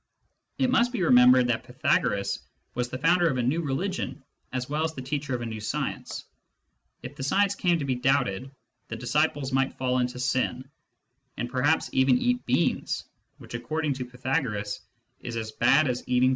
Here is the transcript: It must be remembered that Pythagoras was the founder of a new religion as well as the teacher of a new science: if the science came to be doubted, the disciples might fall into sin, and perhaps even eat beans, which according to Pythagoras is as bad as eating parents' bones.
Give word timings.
It 0.57 0.71
must 0.71 0.91
be 0.91 1.03
remembered 1.03 1.47
that 1.47 1.63
Pythagoras 1.63 2.39
was 2.73 2.89
the 2.89 2.97
founder 2.97 3.29
of 3.29 3.37
a 3.37 3.43
new 3.43 3.61
religion 3.61 4.23
as 4.51 4.67
well 4.69 4.83
as 4.83 4.93
the 4.95 5.01
teacher 5.03 5.35
of 5.35 5.41
a 5.41 5.45
new 5.45 5.59
science: 5.59 6.23
if 7.03 7.15
the 7.15 7.21
science 7.21 7.53
came 7.53 7.77
to 7.77 7.85
be 7.85 7.93
doubted, 7.93 8.49
the 8.87 8.95
disciples 8.95 9.53
might 9.53 9.77
fall 9.77 9.99
into 9.99 10.17
sin, 10.17 10.67
and 11.37 11.51
perhaps 11.51 11.87
even 11.93 12.17
eat 12.17 12.47
beans, 12.47 13.03
which 13.37 13.53
according 13.53 13.93
to 13.93 14.05
Pythagoras 14.05 14.81
is 15.19 15.37
as 15.37 15.51
bad 15.51 15.87
as 15.87 16.01
eating 16.07 16.07
parents' 16.07 16.21
bones. 16.21 16.29